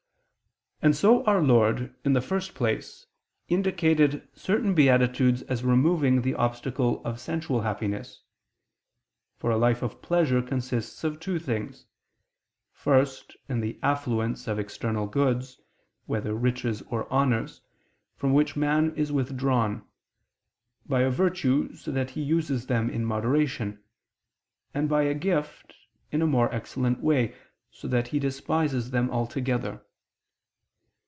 [0.83, 3.05] And so Our Lord, in the first place,
[3.47, 8.23] indicated certain beatitudes as removing the obstacle of sensual happiness.
[9.37, 11.85] For a life of pleasure consists of two things.
[12.73, 15.61] First, in the affluence of external goods,
[16.07, 17.61] whether riches or honors;
[18.15, 19.83] from which man is withdrawn
[20.87, 23.83] by a virtue so that he uses them in moderation
[24.73, 25.75] and by a gift,
[26.11, 27.35] in a more excellent way,
[27.69, 29.83] so that he despises them altogether.